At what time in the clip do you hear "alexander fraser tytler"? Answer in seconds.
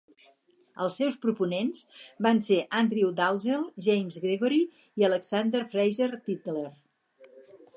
5.11-6.65